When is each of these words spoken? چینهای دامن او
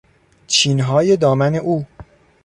چینهای 0.47 1.15
دامن 1.17 1.55
او 1.55 1.85